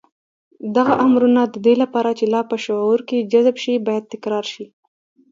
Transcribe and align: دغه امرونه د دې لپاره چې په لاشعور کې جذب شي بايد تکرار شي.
دغه 0.75 0.93
امرونه 1.05 1.41
د 1.53 1.55
دې 1.65 1.73
لپاره 1.81 2.09
چې 2.17 2.25
په 2.25 2.31
لاشعور 2.51 2.99
کې 3.09 3.27
جذب 3.31 3.55
شي 3.63 3.73
بايد 3.87 4.03
تکرار 4.13 4.45
شي. 4.53 4.65